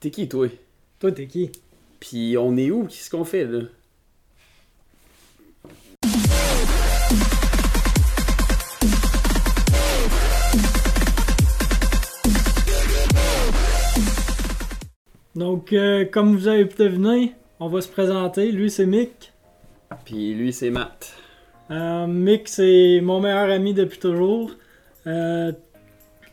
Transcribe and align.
T'es 0.00 0.10
qui, 0.10 0.30
toi? 0.30 0.48
Toi, 0.98 1.12
t'es 1.12 1.26
qui? 1.26 1.52
Puis 2.00 2.38
on 2.38 2.56
est 2.56 2.70
où? 2.70 2.86
Qu'est-ce 2.86 3.10
qu'on 3.10 3.26
fait, 3.26 3.44
là? 3.44 3.60
Donc, 15.34 15.74
euh, 15.74 16.06
comme 16.06 16.34
vous 16.34 16.48
avez 16.48 16.64
pu 16.64 16.76
deviner, 16.76 17.34
on 17.58 17.68
va 17.68 17.82
se 17.82 17.88
présenter. 17.88 18.52
Lui, 18.52 18.70
c'est 18.70 18.86
Mick. 18.86 19.34
Puis 20.06 20.32
lui, 20.32 20.54
c'est 20.54 20.70
Matt. 20.70 21.12
Euh, 21.70 22.06
Mick, 22.06 22.48
c'est 22.48 23.00
mon 23.02 23.20
meilleur 23.20 23.50
ami 23.50 23.74
depuis 23.74 23.98
toujours. 23.98 24.52
Euh, 25.06 25.52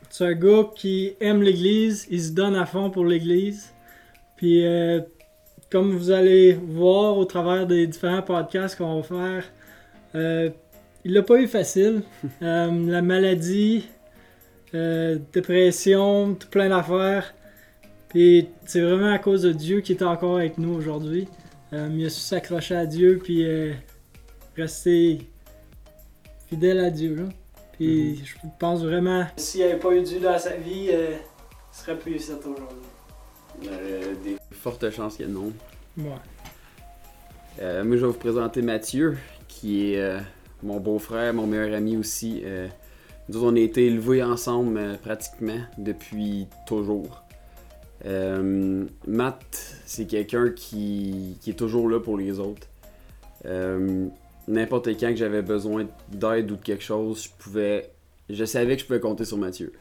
c'est 0.10 0.26
un 0.26 0.34
gars 0.34 0.70
qui 0.76 1.14
aime 1.20 1.42
l'église, 1.42 2.08
il 2.10 2.22
se 2.22 2.32
donne 2.32 2.56
à 2.56 2.66
fond 2.66 2.90
pour 2.90 3.06
l'église. 3.06 3.74
Puis, 4.38 4.66
euh, 4.66 5.02
comme 5.70 5.92
vous 5.96 6.12
allez 6.12 6.54
voir 6.54 7.18
au 7.18 7.26
travers 7.26 7.68
des 7.68 7.88
différents 7.88 8.22
podcasts 8.22 8.78
qu'on 8.78 9.02
va 9.02 9.04
faire, 9.04 9.44
euh, 10.16 10.50
il 11.04 11.14
l'a 11.14 11.24
pas 11.24 11.40
eu 11.40 11.48
facile. 11.48 12.04
Euh, 12.42 12.90
la 12.90 13.02
maladie, 13.02 13.88
dépression, 15.34 16.36
tout 16.36 16.50
plein 16.50 16.70
d'affaires. 16.70 17.34
Puis, 18.10 18.50
c'est 18.66 18.82
vraiment 18.82 19.12
à 19.12 19.18
cause 19.18 19.42
de 19.42 19.52
Dieu 19.52 19.82
qui 19.82 19.94
est 19.94 20.04
encore 20.04 20.38
avec 20.38 20.58
nous 20.58 20.74
aujourd'hui. 20.74 21.28
Il 21.72 22.06
a 22.06 22.10
su 22.10 22.22
s'accrocher 22.22 22.76
à 22.76 22.86
Dieu, 22.86 23.20
puis 23.22 23.46
rester 24.56 25.20
fidèle 26.48 26.80
à 26.80 26.90
Dieu. 26.90 27.16
Là. 27.16 27.24
Puis 27.78 28.24
je 28.26 28.36
pense 28.60 28.84
vraiment. 28.84 29.26
S'il 29.38 29.62
n'y 29.62 29.72
avait 29.72 29.80
pas 29.80 29.94
eu 29.94 30.02
Dieu 30.02 30.20
dans 30.20 30.38
sa 30.40 30.56
vie, 30.56 30.90
euh, 30.92 31.16
il 31.74 31.78
serait 31.78 31.98
plus 31.98 32.16
ici 32.16 32.32
aujourd'hui. 32.32 32.66
Euh, 33.66 34.14
des 34.24 34.38
fortes 34.52 34.90
chances 34.92 35.18
que 35.18 35.24
non. 35.24 35.52
Ouais. 35.98 36.10
Euh, 37.60 37.84
moi, 37.84 37.98
je 37.98 38.02
vais 38.02 38.08
vous 38.08 38.18
présenter 38.18 38.62
Mathieu, 38.62 39.18
qui 39.48 39.94
est 39.94 40.00
euh, 40.00 40.20
mon 40.64 40.80
beau-frère, 40.80 41.34
mon 41.34 41.48
meilleur 41.48 41.76
ami 41.76 41.98
aussi. 41.98 42.42
Euh, 42.46 42.68
nous, 43.30 43.44
on 43.44 43.56
a 43.56 43.60
été 43.60 43.88
élevés 43.88 44.24
ensemble 44.24 44.78
euh, 44.78 44.96
pratiquement 44.96 45.60
depuis 45.78 46.48
toujours. 46.66 47.24
Euh, 48.06 48.86
Matt, 49.08 49.76
c'est 49.86 50.06
quelqu'un 50.06 50.50
qui, 50.50 51.38
qui 51.42 51.50
est 51.52 51.56
toujours 51.56 51.90
là 51.90 52.00
pour 52.00 52.18
les 52.18 52.40
autres. 52.40 52.68
N'importe 54.48 54.88
quand 55.00 55.10
que 55.10 55.16
j'avais 55.18 55.42
besoin 55.42 55.88
d'aide 56.10 56.52
ou 56.52 56.56
de 56.56 56.62
quelque 56.62 56.84
chose, 56.84 57.24
je 57.26 57.30
pouvais. 57.44 57.90
Je 58.30 58.46
savais 58.46 58.76
que 58.76 58.82
je 58.82 58.88
pouvais 58.88 59.00
compter 59.00 59.26
sur 59.26 59.38
Mathieu. 59.38 59.74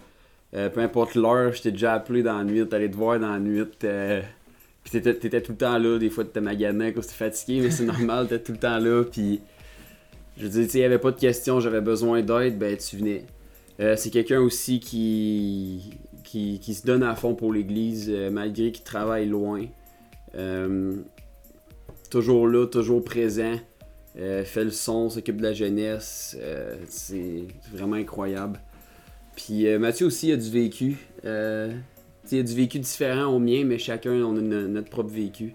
Euh, 0.55 0.69
peu 0.69 0.81
importe 0.81 1.15
l'heure, 1.15 1.53
je 1.53 1.63
t'ai 1.63 1.71
déjà 1.71 1.95
appelé 1.95 2.23
dans 2.23 2.39
la 2.39 2.45
nuit, 2.45 2.67
t'allais 2.67 2.91
te 2.91 2.97
voir 2.97 3.19
dans 3.21 3.33
la 3.33 3.39
nuit. 3.39 3.65
puis 3.65 4.91
t'étais, 4.91 5.41
tout 5.41 5.53
le 5.53 5.59
temps 5.59 5.79
là, 5.79 5.99
des 5.99 6.11
fois 6.11 6.25
t'étais 6.25 6.41
magané 6.41 6.93
quand 6.93 7.01
t'étais 7.01 7.13
fatigué, 7.13 7.61
mais 7.61 7.71
c'est 7.71 7.85
normal, 7.87 8.29
t'étais 8.29 8.45
tout 8.45 8.53
le 8.53 8.59
temps 8.59 8.79
là. 8.79 9.05
Puis 9.05 9.41
je 10.37 10.47
veux 10.47 10.65
dire, 10.65 10.69
il 10.75 10.81
y 10.81 10.85
avait 10.85 10.99
pas 10.99 11.13
de 11.13 11.19
questions, 11.19 11.61
j'avais 11.61 11.81
besoin 11.81 12.23
d'aide, 12.23 12.59
ben 12.59 12.77
tu 12.77 12.97
venais. 12.97 13.25
Euh, 13.79 13.95
c'est 13.97 14.11
quelqu'un 14.11 14.41
aussi 14.41 14.81
qui, 14.81 15.91
qui, 16.25 16.75
se 16.75 16.87
donne 16.87 17.03
à 17.03 17.15
fond 17.15 17.35
pour 17.35 17.53
l'église, 17.53 18.09
euh, 18.09 18.31
malgré 18.31 18.73
qu'il 18.73 18.85
travaille 18.85 19.27
loin. 19.27 19.67
Toujours 22.11 22.47
là, 22.47 22.67
toujours 22.67 23.03
présent. 23.05 23.57
Euh, 24.19 24.45
fait 24.45 24.65
le 24.65 24.71
son, 24.71 25.11
s'occupe 25.11 25.37
de 25.37 25.43
la 25.43 25.53
jeunesse. 25.53 26.37
euh, 26.41 26.77
c'est 26.89 27.45
vraiment 27.73 27.97
incroyable. 27.97 28.59
Puis 29.37 29.67
euh, 29.69 29.79
Mathieu 29.79 30.07
aussi 30.07 30.33
a 30.33 30.37
du 30.37 30.51
vécu. 30.51 30.97
Il 31.25 31.29
a 32.41 32.43
du 32.43 32.55
vécu 32.55 32.79
différent 32.79 33.27
au 33.27 33.39
mien, 33.39 33.63
mais 33.65 33.79
chacun 33.79 34.13
on 34.13 34.37
a 34.37 34.41
no- 34.41 34.69
notre 34.69 34.89
propre 34.91 35.11
vécu. 35.11 35.55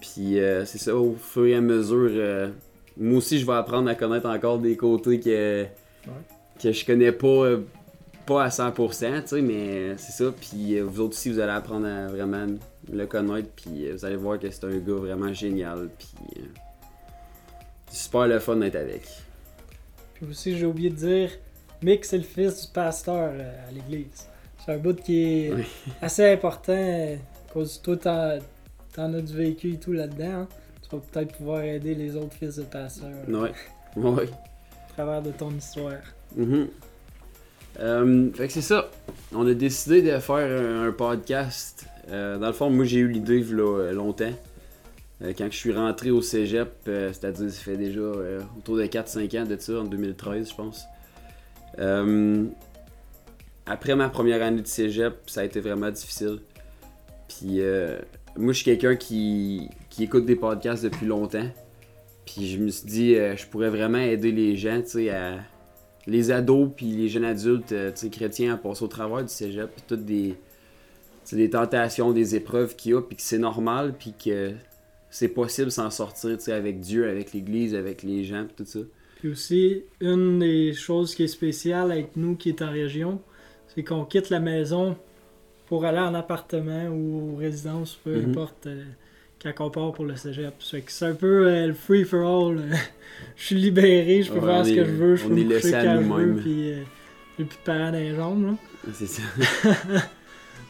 Puis 0.00 0.36
c'est 0.66 0.78
ça, 0.78 0.94
au 0.94 1.14
fur 1.14 1.46
et 1.46 1.54
à 1.54 1.60
mesure, 1.60 2.50
moi 2.98 3.18
aussi 3.18 3.38
je 3.38 3.46
vais 3.46 3.54
apprendre 3.54 3.88
à 3.88 3.94
connaître 3.94 4.28
encore 4.28 4.58
des 4.58 4.76
côtés 4.76 5.18
que, 5.18 5.64
que 6.62 6.70
je 6.70 6.84
connais 6.84 7.12
pas, 7.12 7.56
pas 8.26 8.44
à 8.44 8.48
100%, 8.50 9.22
tu 9.22 9.28
sais, 9.28 9.40
mais 9.42 9.96
c'est 9.96 10.12
ça. 10.22 10.32
Puis 10.38 10.78
vous 10.80 11.00
autres 11.00 11.16
aussi, 11.16 11.30
vous 11.30 11.40
allez 11.40 11.52
apprendre 11.52 11.86
à 11.86 12.06
vraiment 12.08 12.46
le 12.92 13.06
connaître, 13.06 13.48
puis 13.56 13.90
vous 13.90 14.04
allez 14.04 14.16
voir 14.16 14.38
que 14.38 14.48
c'est 14.50 14.64
un 14.64 14.76
gars 14.78 14.92
vraiment 14.94 15.32
génial, 15.32 15.88
puis 15.98 16.35
super 17.90 18.26
le 18.26 18.38
fun 18.38 18.56
d'être 18.56 18.76
avec. 18.76 19.02
Puis 20.14 20.26
aussi, 20.30 20.56
j'ai 20.56 20.66
oublié 20.66 20.90
de 20.90 20.94
dire, 20.96 21.30
Mick, 21.82 22.04
c'est 22.04 22.16
le 22.18 22.24
fils 22.24 22.66
du 22.66 22.72
pasteur 22.72 23.30
euh, 23.34 23.68
à 23.68 23.72
l'église. 23.72 24.26
C'est 24.64 24.72
un 24.72 24.78
bout 24.78 24.94
qui 25.00 25.22
est 25.46 25.52
Oui. 25.52 25.64
assez 26.02 26.24
important. 26.32 26.72
euh, 26.72 27.14
à 27.16 27.52
cause 27.52 27.80
toi, 27.82 27.96
t'en, 27.96 28.38
t'en 28.94 29.12
as 29.14 29.20
du 29.20 29.34
vécu 29.34 29.72
et 29.74 29.78
tout 29.78 29.92
là-dedans. 29.92 30.24
hein. 30.42 30.48
Tu 30.88 30.94
vas 30.96 31.02
peut-être 31.12 31.36
pouvoir 31.36 31.62
aider 31.62 31.94
les 31.94 32.14
autres 32.16 32.34
fils 32.34 32.56
de 32.56 32.62
pasteur 32.62 33.10
euh, 33.28 33.42
Ouais, 33.42 33.52
ouais. 33.96 34.28
à 34.88 34.92
travers 34.94 35.20
de 35.22 35.30
ton 35.32 35.50
histoire. 35.50 35.94
Euh, 37.80 38.32
fait 38.32 38.46
que 38.46 38.52
c'est 38.52 38.62
ça. 38.62 38.88
On 39.34 39.46
a 39.46 39.54
décidé 39.54 40.00
de 40.02 40.18
faire 40.18 40.36
un, 40.82 40.92
podcast. 40.92 41.86
Euh, 42.08 42.38
dans 42.38 42.46
le 42.46 42.52
fond, 42.52 42.70
moi 42.70 42.84
j'ai 42.84 43.00
eu 43.00 43.08
l'idée 43.08 43.40
longtemps. 43.42 44.32
Euh, 45.22 45.32
quand 45.36 45.50
je 45.50 45.56
suis 45.56 45.72
rentré 45.72 46.10
au 46.10 46.20
cégep, 46.20 46.70
euh, 46.88 47.10
c'est-à-dire 47.12 47.50
ça 47.50 47.62
fait 47.62 47.76
déjà 47.76 48.00
euh, 48.00 48.40
autour 48.58 48.76
de 48.76 48.84
4-5 48.84 49.40
ans 49.40 49.46
de 49.46 49.56
ça, 49.58 49.80
en 49.80 49.84
2013 49.84 50.50
je 50.50 50.54
pense. 50.54 50.86
Après 53.68 53.96
ma 53.96 54.08
première 54.08 54.42
année 54.42 54.62
de 54.62 54.66
cégep, 54.66 55.14
ça 55.26 55.40
a 55.40 55.44
été 55.44 55.60
vraiment 55.60 55.90
difficile. 55.90 56.40
Puis 57.28 57.60
moi 58.36 58.52
je 58.52 58.58
suis 58.58 58.64
quelqu'un 58.64 58.96
qui, 58.96 59.68
qui 59.90 60.04
écoute 60.04 60.24
des 60.24 60.36
podcasts 60.36 60.84
depuis 60.84 61.06
longtemps. 61.06 61.48
Puis 62.24 62.46
je 62.48 62.58
me 62.58 62.68
suis 62.68 62.86
dit, 62.86 63.14
je 63.14 63.46
pourrais 63.46 63.70
vraiment 63.70 63.98
aider 63.98 64.32
les 64.32 64.56
gens, 64.56 64.80
tu 64.82 64.88
sais, 64.88 65.10
à, 65.10 65.40
les 66.06 66.30
ados 66.30 66.70
puis 66.76 66.86
les 66.86 67.08
jeunes 67.08 67.24
adultes 67.24 67.74
tu 67.96 68.10
chrétiens 68.10 68.54
à 68.54 68.56
passer 68.56 68.84
au 68.84 68.88
travers 68.88 69.22
du 69.22 69.28
cégep 69.28 69.68
puis 69.74 69.84
toutes 69.88 70.04
des 70.04 70.36
des 71.32 71.50
tentations 71.50 72.12
des 72.12 72.36
épreuves 72.36 72.76
qu'il 72.76 72.92
y 72.92 72.94
a 72.94 73.02
puis 73.02 73.16
que 73.16 73.22
c'est 73.22 73.38
normal 73.38 73.94
puis 73.98 74.14
que 74.16 74.54
c'est 75.18 75.28
possible 75.28 75.70
s'en 75.70 75.90
sortir 75.90 76.36
avec 76.48 76.80
Dieu 76.80 77.08
avec 77.08 77.32
l'église 77.32 77.74
avec 77.74 78.02
les 78.02 78.22
gens 78.24 78.46
tout 78.56 78.64
ça 78.66 78.80
Puis 79.18 79.30
aussi, 79.30 79.82
une 80.00 80.38
des 80.40 80.74
choses 80.74 81.14
qui 81.14 81.22
est 81.24 81.28
spéciale 81.40 81.90
avec 81.90 82.16
nous 82.16 82.34
qui 82.36 82.50
est 82.50 82.60
en 82.60 82.70
région, 82.70 83.20
c'est 83.68 83.82
qu'on 83.82 84.04
quitte 84.04 84.28
la 84.30 84.40
maison 84.40 84.96
pour 85.68 85.84
aller 85.86 85.98
en 86.10 86.14
appartement 86.14 86.86
ou 86.88 87.36
résidence, 87.36 87.98
peu 88.04 88.14
Mhm. 88.14 88.30
importe, 88.30 88.66
euh, 88.66 88.82
quand 89.42 89.64
on 89.66 89.70
part 89.70 89.92
pour 89.92 90.04
le 90.04 90.16
cégep. 90.16 90.54
C'est 90.60 91.06
un 91.06 91.14
peu 91.14 91.46
euh, 91.48 91.66
le 91.68 91.72
free 91.74 92.04
for 92.04 92.20
all. 92.50 92.58
euh. 92.58 92.74
je 93.36 93.44
suis 93.46 93.56
libéré, 93.56 94.22
je 94.22 94.30
peux 94.32 94.38
Ouais, 94.38 94.46
faire 94.52 94.66
ce 94.66 94.70
est- 94.70 94.76
que 94.76 94.84
je 94.84 94.90
veux, 94.92 95.16
je 95.16 95.26
peux 95.26 95.34
me 95.34 95.44
coucher 95.44 95.70
quand 95.72 95.96
je 96.02 96.12
veux, 96.12 96.36
puis 96.36 96.72
euh, 96.72 96.82
j'ai 97.38 97.44
plus 97.46 97.56
de 97.56 97.62
parents 97.64 97.90
dans 97.92 97.98
les 97.98 98.14
jambes. 98.14 98.44
Là. 98.46 98.92
c'est 98.92 99.06
ça 99.08 99.22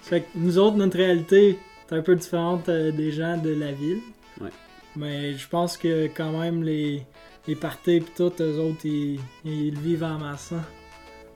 Fait 0.03 0.21
que 0.21 0.27
nous 0.37 0.57
autres, 0.59 0.77
notre 0.77 0.97
réalité 0.97 1.59
est 1.91 1.95
un 1.95 2.03
peu 2.03 2.15
différente 2.15 2.71
des 2.71 3.11
gens 3.11 3.37
de 3.39 3.51
la 3.51 3.73
ville. 3.73 4.01
Ouais. 4.41 4.51
Mais 4.97 5.35
je 5.35 5.49
pense 5.49 5.77
que 5.77 6.07
quand 6.07 6.33
même, 6.39 6.63
les, 6.63 7.03
les 7.47 7.55
parties 7.57 8.01
pis 8.01 8.13
tout, 8.17 8.33
eux 8.41 8.59
autres, 8.59 8.85
ils, 8.87 9.21
ils 9.45 9.75
le 9.75 9.81
vivent 9.81 10.05
en 10.05 10.19
masse. 10.19 10.53
hein. 10.53 10.63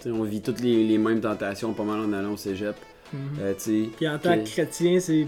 On 0.06 0.22
vit 0.24 0.40
toutes 0.40 0.60
les, 0.60 0.86
les 0.86 0.96
mêmes 0.98 1.20
tentations 1.20 1.72
pas 1.74 1.84
mal 1.84 2.00
en 2.00 2.12
allant 2.14 2.32
au 2.32 2.36
cégep. 2.38 2.74
Euh, 3.40 3.52
sais 3.58 3.88
Puis 3.96 4.08
en 4.08 4.18
tant 4.18 4.34
que 4.38 4.44
que- 4.44 4.48
chrétien, 4.50 4.98
c'est 5.00 5.26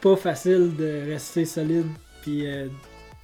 pas 0.00 0.16
facile 0.16 0.72
de 0.78 1.02
rester 1.10 1.44
solide 1.44 1.86
puis 2.22 2.46
euh, 2.46 2.68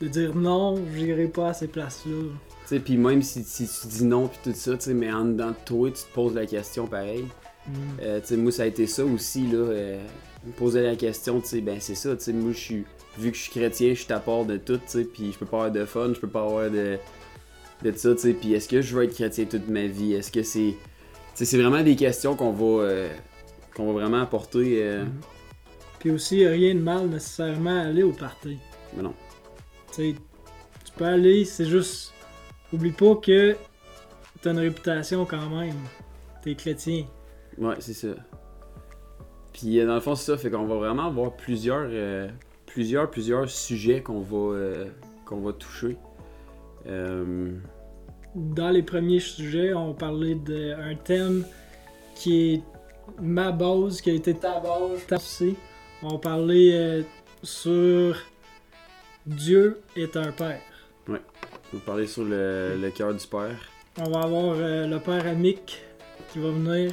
de 0.00 0.09
dire 0.09 0.34
non, 0.34 0.78
j'irai 0.94 1.27
pas 1.28 1.49
à 1.50 1.55
ces 1.55 1.69
places-là. 1.69 2.78
puis 2.81 2.97
même 2.99 3.22
si, 3.22 3.43
si 3.44 3.66
tu 3.66 3.87
dis 3.87 4.05
non 4.05 4.28
puis 4.28 4.39
tout 4.44 4.53
ça 4.55 4.72
mais 4.93 5.10
en 5.12 5.25
dedans 5.25 5.50
de 5.50 5.55
toi 5.65 5.89
tu 5.91 6.03
te 6.03 6.12
poses 6.15 6.34
la 6.34 6.44
question 6.47 6.87
pareil 6.87 7.25
Mhm. 7.69 7.75
Euh, 8.03 8.21
moi, 8.39 8.50
ça 8.53 8.62
a 8.62 8.66
été 8.66 8.87
ça 8.87 9.05
aussi, 9.05 9.47
là. 9.47 9.59
Me 10.45 10.53
poser 10.53 10.83
la 10.83 10.97
question, 10.97 11.41
tu 11.41 11.48
sais, 11.48 11.60
ben 11.60 11.78
c'est 11.81 11.95
ça, 11.95 12.16
tu 12.16 12.25
sais, 12.25 12.33
moi, 12.33 12.53
je 12.53 12.59
suis, 12.59 12.84
vu 13.19 13.31
que 13.31 13.37
je 13.37 13.42
suis 13.42 13.51
chrétien, 13.51 13.91
je 13.95 14.01
suis 14.03 14.13
à 14.13 14.21
part 14.21 14.45
de 14.45 14.57
tout, 14.57 14.77
tu 14.78 14.83
sais, 14.87 15.04
puis 15.04 15.33
je 15.33 15.39
peux 15.39 15.47
pas 15.47 15.57
avoir 15.59 15.71
de 15.72 15.84
fun, 15.84 16.13
je 16.15 16.21
peux 16.21 16.28
pas 16.28 16.42
avoir 16.42 16.71
de, 16.71 16.97
de 17.83 17.92
ça, 17.92 18.15
tu 18.15 18.21
sais, 18.21 18.33
puis 18.33 18.54
est-ce 18.54 18.69
que 18.69 18.81
je 18.81 18.97
veux 18.97 19.04
être 19.04 19.15
chrétien 19.15 19.45
toute 19.45 19.69
ma 19.69 19.87
vie? 19.87 20.15
Est-ce 20.15 20.33
que 20.33 20.42
c'est, 20.42 20.75
tu 20.75 20.77
sais, 21.34 21.45
c'est 21.45 21.60
vraiment 21.60 21.83
des 21.83 21.97
questions 21.97 22.34
qu'on 22.37 22.53
va, 22.53 22.84
euh, 22.84 23.09
qu'on 23.77 23.87
va 23.92 24.01
vraiment 24.01 24.22
apporter, 24.22 24.83
euh, 24.83 25.04
Mhm. 25.04 25.13
Puis 25.98 26.10
aussi, 26.13 26.47
rien 26.47 26.75
de 26.75 26.81
mal 26.81 27.09
nécessairement 27.09 27.77
à 27.78 27.83
aller 27.89 28.03
au 28.03 28.13
party. 28.13 28.57
mais 28.97 29.03
non. 29.03 29.13
Tu 29.89 29.95
sais, 29.95 30.15
tu 30.87 30.92
peux 30.97 31.04
aller, 31.04 31.45
c'est 31.45 31.66
juste. 31.66 32.15
Oublie 32.72 32.92
pas 32.92 33.16
que 33.16 33.54
t'as 34.41 34.53
une 34.53 34.60
réputation 34.60 35.27
quand 35.27 35.51
même. 35.51 35.75
T'es 36.42 36.54
chrétien. 36.54 37.04
Ouais, 37.59 37.75
c'est 37.81 37.92
ça. 37.92 38.09
Puis 39.60 39.78
euh, 39.78 39.86
dans 39.86 39.95
le 39.95 40.01
fond, 40.01 40.15
c'est 40.15 40.33
ça, 40.33 40.39
fait 40.39 40.51
qu'on 40.51 40.65
va 40.65 40.77
vraiment 40.77 41.07
avoir 41.07 41.33
plusieurs, 41.33 41.89
euh, 41.91 42.28
plusieurs, 42.66 43.10
plusieurs 43.10 43.48
sujets 43.51 44.01
qu'on 44.01 44.21
va, 44.21 44.54
euh, 44.57 44.86
qu'on 45.27 45.41
va 45.41 45.53
toucher. 45.53 45.97
Euh, 46.86 47.53
Dans 48.34 48.71
les 48.71 48.83
premiers 48.83 49.21
sujets, 49.21 49.74
on 49.74 49.92
parlait 49.92 50.34
d'un 50.34 50.95
thème 51.04 51.45
qui 52.15 52.54
est 52.54 52.62
ma 53.21 53.53
base, 53.53 54.01
qui 54.01 54.10
a 54.10 54.15
été 54.15 54.33
ta 54.34 54.60
base. 54.60 55.04
aussi. 55.12 55.57
On 56.03 56.09
va 56.09 56.18
parler 56.18 56.71
euh, 56.72 57.03
sur 57.42 58.16
Dieu 59.27 59.83
est 59.95 60.16
un 60.16 60.33
père. 60.33 60.63
On 61.06 61.13
va 61.77 61.83
parler 61.84 62.06
sur 62.06 62.24
le, 62.24 62.78
le 62.80 62.91
cœur 62.91 63.13
du 63.13 63.27
père. 63.27 63.59
On 63.98 64.09
va 64.10 64.21
avoir 64.21 64.56
le 64.56 64.98
père 64.98 65.27
Amic 65.27 65.83
qui 66.33 66.39
va 66.39 66.48
venir. 66.51 66.92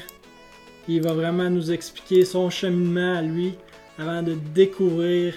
Il 0.87 1.01
va 1.01 1.13
vraiment 1.13 1.49
nous 1.49 1.71
expliquer 1.71 2.25
son 2.25 2.49
cheminement 2.49 3.15
à 3.15 3.21
lui 3.21 3.55
avant 3.97 4.21
de 4.21 4.35
découvrir 4.53 5.33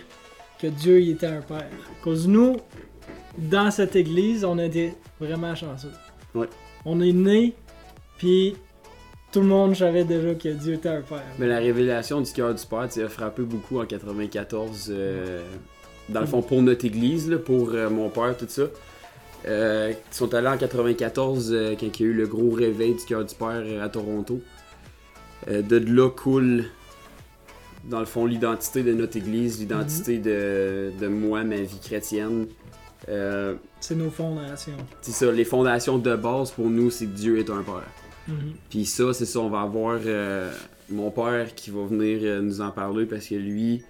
que 0.60 0.66
Dieu 0.66 1.00
il 1.00 1.10
était 1.10 1.26
un 1.26 1.40
père. 1.40 1.70
Cause 2.02 2.28
nous, 2.28 2.56
dans 3.38 3.70
cette 3.70 3.96
église, 3.96 4.44
on 4.44 4.58
a 4.58 4.64
été 4.64 4.94
vraiment 5.18 5.54
chanceux. 5.54 5.92
Ouais. 6.34 6.48
On 6.84 7.00
est 7.00 7.12
né, 7.12 7.54
puis 8.18 8.56
tout 9.32 9.40
le 9.40 9.46
monde 9.46 9.74
savait 9.74 10.04
déjà 10.04 10.34
que 10.34 10.48
Dieu 10.50 10.74
était 10.74 10.88
un 10.88 11.02
père. 11.02 11.24
Mais 11.38 11.46
la 11.46 11.58
révélation 11.58 12.20
du 12.20 12.30
cœur 12.32 12.54
du 12.54 12.64
père, 12.66 12.86
tu 12.88 12.94
sais, 12.94 13.04
a 13.04 13.08
frappé 13.08 13.42
beaucoup 13.42 13.80
en 13.80 13.86
94. 13.86 14.88
euh, 14.90 15.42
dans 16.10 16.20
le 16.20 16.26
fond, 16.26 16.42
pour 16.42 16.62
notre 16.62 16.84
église, 16.84 17.30
là, 17.30 17.38
pour 17.38 17.70
euh, 17.70 17.88
mon 17.88 18.08
père, 18.08 18.36
tout 18.36 18.46
ça. 18.48 18.62
Euh, 19.46 19.92
ils 19.92 20.14
sont 20.14 20.34
allés 20.34 20.48
en 20.48 20.58
94 20.58 21.52
euh, 21.52 21.74
quand 21.78 21.86
il 22.00 22.06
y 22.06 22.08
a 22.08 22.12
eu 22.12 22.14
le 22.14 22.26
gros 22.26 22.50
réveil 22.50 22.94
du 22.94 23.04
cœur 23.04 23.24
du 23.24 23.34
père 23.34 23.62
à 23.82 23.88
Toronto. 23.88 24.40
Euh, 25.48 25.62
de 25.62 25.76
là 25.76 26.10
coule, 26.10 26.64
dans 27.84 28.00
le 28.00 28.06
fond, 28.06 28.26
l'identité 28.26 28.82
de 28.82 28.92
notre 28.92 29.16
église, 29.16 29.58
l'identité 29.60 30.18
de, 30.18 30.92
de 31.00 31.08
moi, 31.08 31.44
ma 31.44 31.56
vie 31.56 31.80
chrétienne. 31.82 32.46
Euh, 33.08 33.54
C'est 33.80 33.94
nos 33.94 34.10
fondations. 34.10 34.76
c'est 35.00 35.12
ça, 35.12 35.32
les 35.32 35.44
fondations 35.44 35.98
de 35.98 36.14
base 36.14 36.50
pour 36.50 36.68
nous, 36.68 36.90
c'est 36.90 37.06
que 37.06 37.16
Dieu 37.16 37.38
est 37.38 37.48
un 37.50 37.62
père. 37.62 37.86
Mhm. 38.28 38.52
Puis 38.68 38.84
ça, 38.84 39.14
c'est 39.14 39.24
ça, 39.24 39.40
on 39.40 39.48
va 39.48 39.62
avoir 39.62 39.98
euh, 40.04 40.52
mon 40.90 41.10
père 41.10 41.54
qui 41.54 41.70
va 41.70 41.84
venir 41.86 42.42
nous 42.42 42.60
en 42.60 42.70
parler 42.70 43.06
parce 43.06 43.26
que 43.26 43.36
lui, 43.36 43.82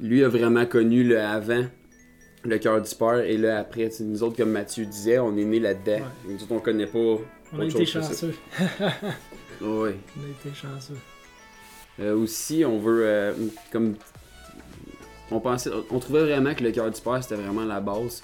lui 0.00 0.24
a 0.24 0.28
vraiment 0.28 0.64
connu 0.64 1.04
le 1.04 1.20
avant, 1.20 1.64
le 2.44 2.58
cœur 2.58 2.80
du 2.80 2.94
père, 2.94 3.20
et 3.20 3.36
le 3.36 3.52
après. 3.52 3.90
Nous 4.00 4.22
autres, 4.22 4.36
comme 4.36 4.50
Mathieu 4.50 4.86
disait, 4.86 5.18
on 5.18 5.36
est 5.36 5.44
né 5.44 5.60
là-dedans. 5.60 5.98
Ouais. 5.98 6.32
Nous 6.32 6.42
autres, 6.42 6.52
on 6.52 6.60
connaît 6.60 6.86
pas. 6.86 7.18
On 7.52 7.60
a 7.60 7.64
été 7.66 7.84
chanceux. 7.84 8.34
Ouais. 9.62 9.96
On 10.18 10.24
a 10.24 10.28
été 10.28 10.54
chanceux. 10.54 10.98
Euh, 12.00 12.16
aussi, 12.16 12.64
on 12.64 12.78
veut, 12.78 13.02
euh, 13.04 13.32
comme, 13.70 13.94
on 15.30 15.40
pensait, 15.40 15.70
on 15.90 15.98
trouvait 15.98 16.22
vraiment 16.22 16.54
que 16.54 16.64
le 16.64 16.72
cœur 16.72 16.90
du 16.90 17.00
père 17.00 17.22
c'était 17.22 17.40
vraiment 17.40 17.64
la 17.64 17.80
base. 17.80 18.22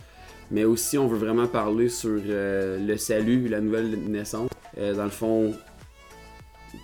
Mais 0.50 0.64
aussi, 0.64 0.96
on 0.96 1.06
veut 1.06 1.18
vraiment 1.18 1.46
parler 1.46 1.88
sur 1.90 2.18
euh, 2.26 2.78
le 2.78 2.96
salut, 2.96 3.48
la 3.48 3.60
nouvelle 3.60 3.90
naissance. 4.08 4.50
Euh, 4.78 4.94
dans 4.94 5.04
le 5.04 5.10
fond, 5.10 5.52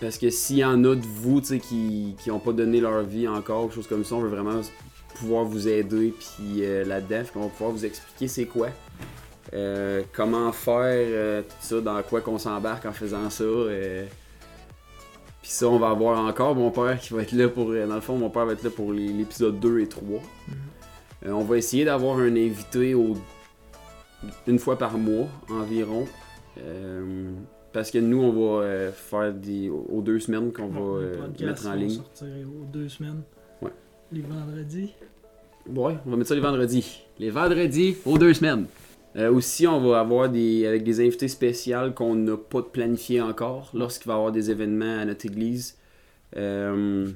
parce 0.01 0.19
que 0.19 0.29
s'il 0.31 0.59
y 0.59 0.65
en 0.65 0.85
a 0.85 0.95
de 0.95 1.07
vous, 1.07 1.41
tu 1.41 1.47
sais, 1.47 1.59
qui 1.59 2.15
n'ont 2.27 2.39
pas 2.39 2.53
donné 2.53 2.81
leur 2.81 3.03
vie 3.03 3.27
encore, 3.27 3.73
chose 3.73 3.87
comme 3.87 4.05
ça, 4.05 4.17
on 4.17 4.21
veut 4.21 4.29
vraiment 4.29 4.61
pouvoir 5.15 5.45
vous 5.45 5.69
aider, 5.69 6.13
puis 6.19 6.63
là-dedans, 6.85 7.23
on 7.37 7.41
va 7.41 7.49
pouvoir 7.49 7.71
vous 7.71 7.85
expliquer 7.85 8.29
c'est 8.29 8.47
quoi. 8.47 8.69
Comment 10.13 10.51
faire 10.53 11.45
tout 11.45 11.57
ça, 11.61 11.81
dans 11.81 12.03
quoi 12.03 12.21
qu'on 12.21 12.39
s'embarque 12.39 12.85
en 12.87 12.93
faisant 12.93 13.31
ça. 13.31 13.45
Puis 15.45 15.53
ça, 15.53 15.69
on 15.69 15.79
va 15.79 15.91
avoir 15.91 16.19
encore 16.25 16.55
mon 16.55 16.71
père 16.71 16.99
qui 16.99 17.13
va 17.13 17.21
être 17.21 17.33
là 17.33 17.49
pour. 17.51 17.67
Dans 17.67 17.95
le 17.95 18.01
fond, 18.01 18.17
mon 18.17 18.31
père 18.31 18.47
va 18.47 18.55
être 18.55 18.63
là 18.63 18.71
pour 18.71 18.95
les- 18.95 19.09
l'épisode 19.09 19.61
2 19.61 19.81
et 19.81 19.87
3. 19.87 20.23
Euh, 21.27 21.33
on 21.33 21.45
va 21.45 21.59
essayer 21.59 21.85
d'avoir 21.85 22.17
un 22.17 22.35
invité 22.35 22.95
au- 22.95 23.13
une 24.47 24.59
fois 24.59 24.79
par 24.79 24.97
mois 24.97 25.27
environ. 25.51 26.07
Euh, 26.59 27.31
parce 27.75 27.91
que 27.91 27.99
nous, 27.99 28.23
on 28.23 28.33
va 28.33 28.63
euh, 28.65 28.91
faire 28.93 29.35
des. 29.35 29.69
aux 29.69 30.01
deux 30.01 30.19
semaines 30.19 30.51
qu'on 30.51 30.69
va 30.69 30.81
euh, 30.81 31.15
mettre 31.41 31.67
en 31.67 31.71
va 31.71 31.77
ligne. 31.77 31.91
sortir 31.91 32.29
aux 32.49 32.65
deux 32.73 32.89
semaines. 32.89 33.21
Ouais. 33.61 33.73
Les 34.13 34.23
vendredis. 34.23 34.95
Ouais, 35.69 35.97
on 36.07 36.11
va 36.11 36.17
mettre 36.17 36.29
ça 36.31 36.35
les 36.37 36.41
vendredis. 36.41 37.03
Les 37.19 37.29
vendredis 37.29 37.97
aux 38.07 38.17
deux 38.17 38.33
semaines. 38.33 38.65
Euh, 39.17 39.33
aussi, 39.33 39.67
on 39.67 39.81
va 39.81 40.01
avoir 40.01 40.29
des 40.29 40.67
avec 40.67 40.83
des 40.83 41.01
invités 41.01 41.29
spéciaux 41.29 41.93
qu'on 41.95 42.15
n'a 42.17 42.37
pas 42.37 42.63
planifié 42.63 43.21
encore 43.21 43.71
lorsqu'il 43.73 44.09
va 44.09 44.15
y 44.15 44.17
avoir 44.17 44.33
des 44.33 44.51
événements 44.51 44.99
à 44.99 45.05
notre 45.05 45.25
église. 45.27 45.77
Euh, 46.37 47.09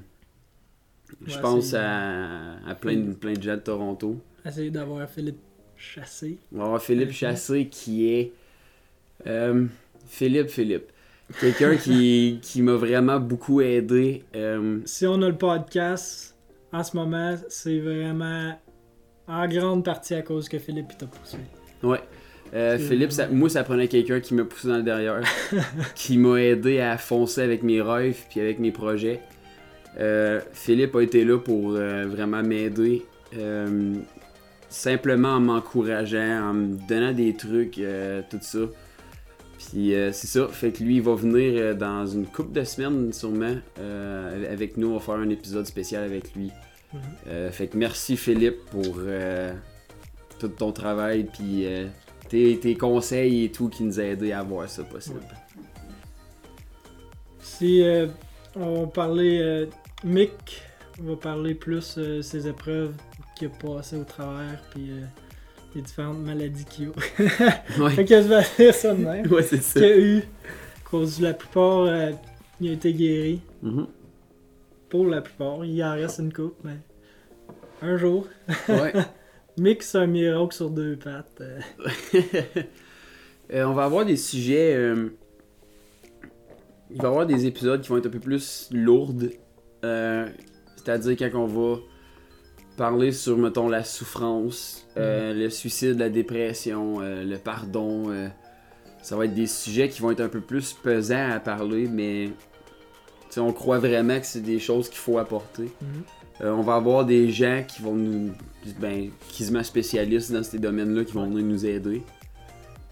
je 1.27 1.35
Ouais, 1.37 1.41
pense 1.43 1.75
à, 1.75 2.59
à 2.67 2.75
plein, 2.77 2.97
de, 2.97 3.13
plein 3.15 3.33
de 3.33 3.43
gens 3.43 3.55
de 3.57 3.61
Toronto. 3.61 4.17
Essayer 4.47 4.71
d'avoir 4.71 5.09
Philippe 5.09 5.41
Chassé. 5.77 6.39
On 6.53 6.59
va 6.59 6.65
avoir 6.65 6.83
Philippe. 6.83 7.11
Chassé 7.11 7.67
qui 7.69 8.09
est. 8.13 8.33
euh, 9.27 9.67
Philippe, 10.07 10.51
Philippe. 10.51 10.93
Quelqu'un 11.41 11.77
qui, 11.77 12.39
qui 12.43 12.63
m'a 12.63 12.75
vraiment 12.77 13.19
beaucoup 13.19 13.61
aidé. 13.61 14.23
Si 14.85 15.07
on 15.07 15.21
a 15.23 15.29
le 15.29 15.37
podcast, 15.37 16.37
en 16.73 16.85
ce 16.85 16.97
moment, 16.97 17.37
c'est 17.49 17.81
vraiment 17.81 18.57
en 19.27 19.49
grande 19.49 19.85
partie 19.85 20.15
à 20.15 20.23
cause 20.23 20.49
que 20.49 20.59
Philippe 20.59 20.87
il 20.93 20.97
t'a 20.97 21.07
poussé. 21.07 21.39
Ouais. 21.83 22.01
Euh, 22.55 22.79
Philippe, 22.79 23.13
ça- 23.13 23.29
moi, 23.29 23.51
ça 23.51 23.63
prenait 23.63 23.89
quelqu'un 23.89 24.21
qui 24.21 24.33
me 24.35 24.45
poussait 24.47 24.69
dans 24.69 24.79
le 24.79 24.83
derrière, 24.83 25.21
qui 25.95 26.17
m'a 26.17 26.37
aidé 26.41 26.81
à 26.81 26.97
foncer 26.97 27.43
avec 27.43 27.63
mes 27.63 27.83
rêves 27.83 28.21
puis 28.31 28.41
avec 28.41 28.59
mes 28.59 28.71
projets. 28.73 29.21
Euh, 30.01 30.41
Philippe 30.53 30.95
a 30.97 31.03
été 31.03 31.25
là 31.25 31.39
pour 31.39 31.73
euh, 31.75 32.07
vraiment 32.07 32.43
m'aider, 32.43 33.05
simplement 34.69 35.29
en 35.35 35.41
m'encourageant, 35.41 36.51
en 36.51 36.55
me 36.55 36.89
donnant 36.89 37.13
des 37.13 37.35
trucs, 37.35 37.81
tout 38.31 38.39
ça. 38.41 38.59
Puis 39.59 39.95
euh, 39.95 40.13
c'est 40.13 40.29
ça, 40.29 40.47
fait 40.49 40.71
que 40.71 40.83
lui, 40.85 40.97
il 40.97 41.03
va 41.03 41.15
venir 41.17 41.75
dans 41.77 42.07
une 42.07 42.27
couple 42.27 42.53
de 42.53 42.65
semaines 42.65 43.13
sûrement 43.13 43.57
avec 44.51 44.77
nous, 44.77 44.89
on 44.89 44.95
va 44.95 45.01
faire 45.01 45.15
un 45.17 45.29
épisode 45.31 45.67
spécial 45.67 46.05
avec 46.05 46.35
lui. 46.35 46.51
Mhm. 46.95 47.01
Euh, 47.29 47.51
fait 47.51 47.67
que 47.67 47.77
merci 47.77 48.17
Philippe 48.17 48.65
pour 48.71 48.97
tout 50.39 50.49
ton 50.49 50.73
travail 50.73 51.25
puis 51.25 51.67
euh, 51.67 51.87
tes, 52.29 52.59
tes 52.59 52.75
conseils 52.77 53.45
et 53.45 53.51
tout 53.53 53.69
qui 53.69 53.83
nous 53.85 53.99
a 54.01 54.05
aidé 54.05 54.33
à 54.33 54.43
voir 54.43 54.69
ça 54.69 54.85
possible. 54.85 55.21
Si 57.41 57.83
euh, 57.83 58.07
on 58.57 58.83
va 58.83 58.87
parler 58.87 59.41
euh, 59.43 59.67
Mick, 60.05 60.63
on 61.01 61.11
va 61.11 61.17
parler 61.17 61.55
plus 61.55 61.97
euh, 61.99 62.23
ses 62.23 62.47
épreuves 62.47 62.93
qu'il 63.37 63.49
a 63.49 63.51
passées 63.51 63.97
au 63.97 64.05
travers, 64.05 64.61
puis 64.71 64.91
euh, 64.91 65.05
les 65.75 65.83
différentes 65.83 66.19
maladies 66.19 66.65
qu'il 66.65 66.89
a. 66.89 66.93
Ouais, 67.81 67.91
fait 67.93 68.05
que 68.05 68.23
je 68.23 68.29
vais 68.29 68.43
dire 68.59 68.75
ça 68.75 68.95
de 68.95 69.03
même. 69.05 69.27
ouais 69.33 69.43
c'est 69.43 69.63
ça. 69.63 69.81
Qu'il 69.81 69.89
a 69.89 69.99
eu, 69.99 70.19
à 70.19 70.89
cause 70.91 71.19
de 71.19 71.25
la 71.25 71.35
plupart, 71.35 71.81
euh, 71.83 72.11
il 72.61 72.71
a 72.71 72.73
été 72.73 72.93
guéri. 72.93 73.41
Mhm. 73.63 73.87
Pour 74.89 75.07
la 75.07 75.21
plupart, 75.21 75.65
il 75.65 75.83
en 75.85 75.93
reste 75.93 76.19
une 76.19 76.33
coupe, 76.33 76.57
mais 76.65 76.79
un 77.83 77.97
jour. 77.97 78.27
Ouais. 78.69 78.93
Mick, 79.59 79.83
c'est 79.83 79.99
un 79.99 80.07
miracle 80.07 80.55
sur 80.55 80.71
deux 80.71 80.97
pattes. 80.97 81.41
euh. 81.41 81.61
Euh, 83.51 83.65
on 83.65 83.73
va 83.73 83.85
avoir 83.85 84.05
des 84.05 84.19
sujets. 84.19 84.75
euh, 84.77 85.09
il 86.91 86.99
va 86.99 87.05
y 87.05 87.07
avoir 87.07 87.25
des 87.25 87.47
épisodes 87.47 87.81
qui 87.81 87.89
vont 87.89 87.97
être 87.97 88.05
un 88.05 88.11
peu 88.11 88.19
plus 88.21 88.69
lourdes. 88.73 89.31
euh, 89.85 90.29
C'est-à-dire 90.77 91.17
quand 91.17 91.35
on 91.35 91.47
va 91.47 91.79
parler 92.77 93.11
sur, 93.11 93.39
mettons, 93.39 93.71
la 93.71 93.85
souffrance, 93.85 94.87
euh, 94.99 95.33
le 95.33 95.49
suicide, 95.49 95.99
la 95.99 96.11
dépression, 96.11 97.01
le 97.01 97.37
pardon. 97.39 98.13
ça 99.01 99.17
va 99.17 99.25
être 99.25 99.35
des 99.35 99.47
sujets 99.47 99.89
qui 99.89 100.03
vont 100.03 100.11
être 100.11 100.21
un 100.21 100.29
peu 100.29 100.43
plus 100.43 100.75
pesants 100.75 101.31
à 101.31 101.41
parler, 101.41 101.89
mais 101.91 102.29
on 103.39 103.53
croit 103.55 103.79
vraiment 103.79 104.21
que 104.21 104.27
c'est 104.27 104.43
des 104.43 104.59
choses 104.59 104.89
qu'il 104.91 104.99
faut 104.99 105.17
apporter. 105.17 105.71
Mhm. 105.81 106.03
Euh, 106.41 106.51
on 106.53 106.63
va 106.63 106.77
avoir 106.77 107.05
des 107.05 107.31
gens 107.31 107.65
qui 107.67 107.83
vont 107.83 107.95
nous. 107.95 108.33
Ben, 108.81 109.11
quasiment 109.37 109.63
spécialistes 109.63 110.31
dans 110.33 110.43
ces 110.43 110.59
domaines-là 110.59 111.05
qui 111.05 111.13
vont 111.13 111.25
venir 111.27 111.45
nous 111.45 111.65
aider. 111.65 112.03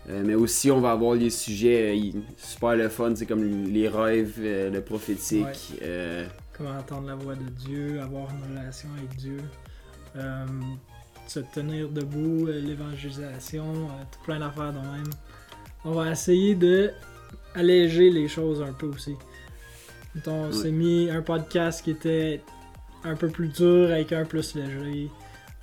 Euh, 0.09 0.23
mais 0.25 0.35
aussi, 0.35 0.71
on 0.71 0.81
va 0.81 0.93
avoir 0.93 1.17
des 1.17 1.31
sujets 1.31 1.95
euh, 1.95 2.21
super 2.39 2.77
le 2.77 2.89
fun, 2.89 3.13
c'est 3.17 3.27
comme 3.27 3.65
les 3.65 3.89
rêves, 3.89 4.35
euh, 4.39 4.71
le 4.71 4.81
prophétique. 4.81 5.45
Ouais. 5.81 6.27
Comment 6.57 6.79
entendre 6.79 7.09
la 7.09 7.15
voix 7.17 7.35
de 7.35 7.43
Dieu, 7.67 8.01
avoir 8.01 8.29
une 8.31 8.57
relation 8.57 8.89
avec 8.97 9.15
Dieu, 9.17 9.37
se 11.27 11.41
tenir 11.41 11.89
debout, 11.91 12.47
l'évangélisation, 12.47 13.89
tout 14.13 14.21
plein 14.25 14.39
d'affaires 14.39 14.73
de 14.73 14.79
même. 14.79 15.11
On 15.85 15.91
va 15.91 16.11
essayer 16.13 16.55
de 16.55 16.93
alléger 17.55 18.11
les 18.11 18.29
choses 18.29 18.63
un 18.63 18.73
peu 18.73 18.87
aussi. 18.87 19.15
Mettons, 20.15 20.45
on 20.45 20.47
Ouais. 20.47 20.53
s'est 20.53 20.71
mis 20.71 21.11
un 21.11 21.21
podcast 21.21 21.83
qui 21.85 21.91
était 21.91 22.41
un 23.05 23.15
peu 23.17 23.29
plus 23.29 23.49
dur 23.49 23.91
avec 23.91 24.13
un 24.13 24.25
plus 24.25 24.55
léger, 24.55 25.11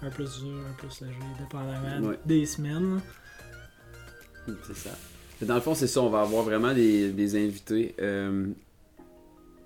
un 0.02 0.10
plus 0.10 0.40
dur, 0.42 0.56
un 0.70 0.74
plus 0.74 1.02
léger, 1.02 1.18
dépendamment 1.40 2.08
Ouais. 2.10 2.20
des 2.26 2.46
semaines. 2.46 3.00
c'est 4.68 4.76
ça. 4.76 4.90
Mais 5.42 5.48
Dans 5.48 5.56
le 5.56 5.62
fond, 5.62 5.74
c'est 5.76 5.88
ça, 5.88 6.02
on 6.02 6.10
va 6.10 6.22
avoir 6.22 6.44
vraiment 6.44 6.74
des, 6.74 7.12
des 7.12 7.36
invités 7.36 7.96
euh, 8.00 8.48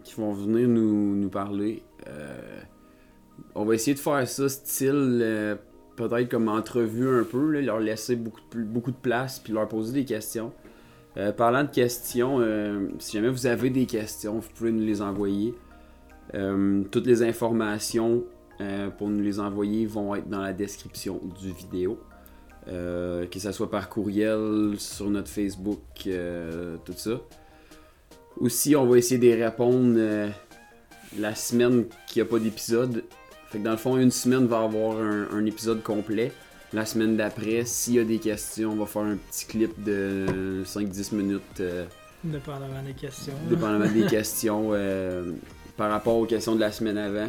qui 0.03 0.15
vont 0.15 0.33
venir 0.33 0.67
nous, 0.67 1.15
nous 1.15 1.29
parler. 1.29 1.83
Euh, 2.07 2.61
on 3.53 3.65
va 3.65 3.75
essayer 3.75 3.93
de 3.93 3.99
faire 3.99 4.27
ça 4.27 4.49
style 4.49 5.19
euh, 5.21 5.55
peut-être 5.95 6.29
comme 6.29 6.47
entrevue 6.47 7.19
un 7.19 7.23
peu, 7.23 7.51
là, 7.51 7.61
leur 7.61 7.79
laisser 7.79 8.15
beaucoup 8.15 8.41
de, 8.53 8.63
beaucoup 8.63 8.91
de 8.91 8.97
place 8.97 9.39
puis 9.39 9.53
leur 9.53 9.67
poser 9.67 9.93
des 9.93 10.05
questions. 10.05 10.51
Parlant 11.35 11.63
de 11.63 11.69
questions, 11.71 12.39
si 12.99 13.17
jamais 13.17 13.29
vous 13.29 13.47
avez 13.47 13.71
des 13.71 13.87
questions, 13.87 14.37
vous 14.37 14.49
pouvez 14.53 14.71
nous 14.71 14.85
les 14.85 15.01
envoyer. 15.01 15.55
Euh, 16.33 16.83
toutes 16.91 17.07
les 17.07 17.23
informations 17.23 18.23
euh, 18.59 18.89
pour 18.89 19.09
nous 19.09 19.21
les 19.21 19.39
envoyer 19.39 19.85
vont 19.85 20.15
être 20.15 20.29
dans 20.29 20.41
la 20.41 20.53
description 20.53 21.21
du 21.41 21.51
vidéo. 21.51 21.99
Euh, 22.67 23.25
que 23.27 23.39
ce 23.39 23.51
soit 23.53 23.71
par 23.71 23.87
courriel, 23.87 24.75
sur 24.77 25.09
notre 25.09 25.29
Facebook, 25.29 25.79
tout 26.03 26.93
ça. 26.95 27.21
Aussi, 28.37 28.75
on 28.75 28.85
va 28.85 28.97
essayer 28.97 29.19
de 29.19 29.41
répondre 29.41 30.31
la 31.17 31.33
semaine 31.35 31.85
qu'il 32.07 32.21
n'y 32.21 32.27
a 32.27 32.29
pas 32.29 32.39
d'épisode. 32.39 33.03
Fait 33.49 33.59
que 33.59 33.63
dans 33.63 33.71
le 33.71 33.77
fond, 33.77 33.97
une 33.97 34.11
semaine 34.11 34.47
va 34.47 34.63
avoir 34.63 34.97
un, 34.97 35.29
un 35.31 35.45
épisode 35.45 35.81
complet. 35.81 36.33
La 36.73 36.85
semaine 36.85 37.15
d'après, 37.15 37.63
s'il 37.65 37.93
y 37.93 37.99
a 37.99 38.03
des 38.03 38.19
questions, 38.19 38.71
on 38.71 38.75
va 38.75 38.85
faire 38.85 39.03
un 39.03 39.15
petit 39.15 39.45
clip 39.45 39.81
de 39.81 40.63
5-10 40.65 41.15
minutes, 41.15 41.61
Dépendamment 42.23 42.83
des 42.85 42.93
questions. 42.93 43.33
dépendamment 43.49 43.89
des 43.89 44.05
questions, 44.09 44.73
par 45.77 45.91
rapport 45.91 46.17
aux 46.17 46.25
questions 46.25 46.55
de 46.55 46.59
la 46.59 46.71
semaine 46.71 46.97
avant. 46.97 47.27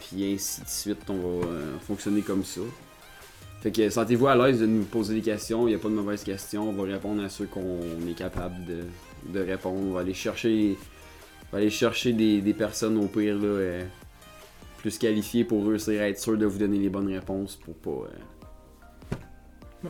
Puis 0.00 0.34
ainsi 0.34 0.62
de 0.62 0.68
suite, 0.68 1.08
on 1.08 1.16
va 1.16 1.46
euh, 1.46 1.78
fonctionner 1.86 2.22
comme 2.22 2.44
ça. 2.44 2.62
Fait 3.60 3.70
que 3.72 3.90
sentez-vous 3.90 4.28
à 4.28 4.36
l'aise 4.36 4.60
de 4.60 4.66
nous 4.66 4.84
poser 4.84 5.14
des 5.14 5.20
questions, 5.20 5.66
il 5.66 5.70
n'y 5.70 5.74
a 5.74 5.78
pas 5.78 5.88
de 5.88 5.94
mauvaises 5.94 6.22
questions, 6.22 6.68
on 6.68 6.72
va 6.72 6.84
répondre 6.84 7.22
à 7.22 7.28
ceux 7.28 7.46
qu'on 7.46 7.80
est 8.08 8.16
capable 8.16 8.64
de, 8.64 8.84
de 9.32 9.40
répondre. 9.44 9.80
On 9.84 9.92
va 9.92 10.00
aller 10.00 10.14
chercher, 10.14 10.76
on 11.48 11.52
va 11.52 11.58
aller 11.58 11.70
chercher 11.70 12.12
des, 12.12 12.40
des 12.40 12.54
personnes 12.54 12.96
au 12.96 13.06
pire 13.06 13.36
là, 13.36 13.44
euh, 13.46 13.84
plus 14.78 14.96
qualifiées 14.96 15.44
pour 15.44 15.66
réussir 15.66 16.00
à 16.00 16.08
être 16.08 16.20
sûr 16.20 16.38
de 16.38 16.46
vous 16.46 16.58
donner 16.58 16.78
les 16.78 16.88
bonnes 16.88 17.12
réponses 17.12 17.56
pour 17.56 17.74
pas. 17.74 18.08
euh. 18.08 19.88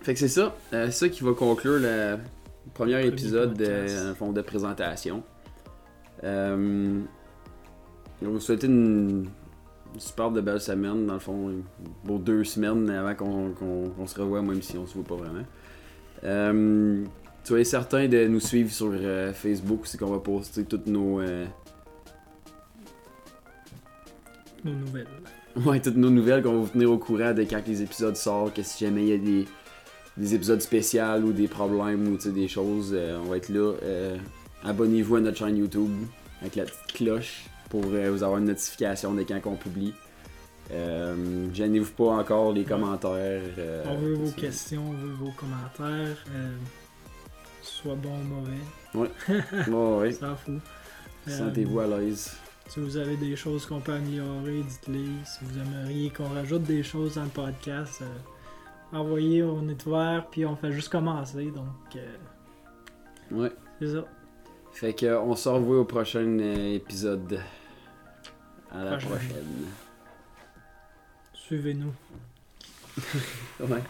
Fait 0.00 0.14
que 0.14 0.18
c'est 0.18 0.26
ça, 0.26 0.56
c'est 0.72 0.90
ça 0.90 1.08
qui 1.08 1.22
va 1.22 1.32
conclure 1.32 1.78
le 1.78 2.18
premier 2.74 3.06
épisode 3.06 3.56
fond, 4.18 4.32
de 4.32 4.42
présentation. 4.42 5.22
Euh, 6.24 7.00
on 8.24 8.28
vous 8.30 8.40
souhaiter 8.40 8.66
une, 8.66 9.26
une 9.94 10.00
superbe 10.00 10.36
de 10.36 10.40
belle 10.40 10.60
semaine, 10.60 11.06
dans 11.06 11.14
le 11.14 11.18
fond, 11.18 11.52
pour 12.04 12.18
deux 12.18 12.44
semaines 12.44 12.88
avant 12.90 13.14
qu'on 13.14 14.06
se 14.06 14.20
revoie, 14.20 14.42
même 14.42 14.62
si 14.62 14.78
on 14.78 14.86
se 14.86 14.94
voit 14.94 15.04
pas 15.04 15.16
vraiment. 15.16 15.44
Euh, 16.24 17.04
soyez 17.44 17.64
certains 17.64 18.08
de 18.08 18.26
nous 18.26 18.40
suivre 18.40 18.70
sur 18.70 18.90
euh, 18.92 19.32
Facebook, 19.32 19.80
c'est 19.84 19.98
qu'on 19.98 20.10
va 20.10 20.18
poster 20.18 20.64
toutes 20.64 20.86
nos, 20.86 21.20
euh, 21.20 21.44
Nos 24.64 24.72
nouvelles. 24.72 25.06
ouais, 25.66 25.80
toutes 25.80 25.96
nos 25.96 26.10
nouvelles, 26.10 26.42
qu'on 26.42 26.52
va 26.52 26.58
vous 26.58 26.68
tenir 26.68 26.90
au 26.90 26.98
courant 26.98 27.34
de 27.34 27.42
quand 27.42 27.66
les 27.66 27.82
épisodes 27.82 28.16
sortent, 28.16 28.54
que 28.54 28.62
si 28.62 28.84
jamais 28.84 29.02
il 29.02 29.08
y 29.08 29.12
a 29.14 29.18
des, 29.18 29.44
des 30.16 30.34
épisodes 30.34 30.60
spéciaux 30.60 31.20
ou 31.24 31.32
des 31.32 31.48
problèmes 31.48 32.06
ou 32.06 32.16
des 32.16 32.48
choses, 32.48 32.96
on 33.24 33.28
va 33.28 33.36
être 33.36 33.48
là. 33.48 33.72
Abonnez-vous 34.64 35.16
à 35.16 35.20
notre 35.20 35.38
chaîne 35.38 35.56
YouTube 35.56 35.90
avec 36.40 36.56
la 36.56 36.64
petite 36.64 36.92
cloche 36.94 37.44
pour 37.68 37.82
euh, 37.86 38.10
vous 38.10 38.22
avoir 38.22 38.38
une 38.38 38.46
notification 38.46 39.14
de 39.14 39.22
quand 39.22 39.40
on 39.46 39.56
publie. 39.56 39.94
Euh, 40.70 41.46
Gênez-vous 41.52 41.92
pas 41.92 42.10
encore 42.18 42.52
les 42.52 42.64
commentaires. 42.64 43.42
euh, 43.58 43.84
on 43.88 43.96
veut 43.98 44.14
vos 44.14 44.30
questions, 44.30 44.84
on 44.90 44.92
veut 44.92 45.12
vos 45.12 45.32
commentaires. 45.32 46.16
soit 47.62 47.94
bon 47.96 48.10
ou 48.18 48.24
mauvais. 48.24 48.52
Ouais, 49.68 49.96
ouais. 49.98 50.12
Ça 50.12 50.36
fout. 50.36 50.54
Euh, 51.28 51.38
Sentez-vous 51.38 51.80
à 51.80 51.86
l'aise. 51.86 52.36
Si 52.68 52.78
vous 52.80 52.96
avez 52.96 53.16
des 53.16 53.34
choses 53.36 53.66
qu'on 53.66 53.80
peut 53.80 53.92
améliorer, 53.92 54.62
dites-les. 54.62 55.08
Si 55.24 55.38
vous 55.44 55.58
aimeriez 55.58 56.10
qu'on 56.10 56.28
rajoute 56.28 56.62
des 56.62 56.82
choses 56.82 57.14
dans 57.16 57.24
le 57.24 57.28
podcast, 57.30 58.02
envoyez, 58.92 59.42
on 59.42 59.68
est 59.68 59.86
ouvert, 59.86 60.26
puis 60.30 60.44
on 60.46 60.56
fait 60.56 60.72
juste 60.72 60.88
commencer. 60.90 61.50
Donc, 61.50 61.98
Ouais. 63.30 63.50
c'est 63.80 63.92
ça. 63.94 64.04
Fait 64.72 64.94
que 64.94 65.06
on 65.16 65.36
se 65.36 65.48
revoit 65.48 65.80
au 65.80 65.84
prochain 65.84 66.38
épisode. 66.38 67.40
À 68.70 68.84
la 68.84 68.90
Prochain. 68.92 69.08
prochaine. 69.08 69.66
Suivez-nous. 71.34 71.92
Ouais. 73.60 73.82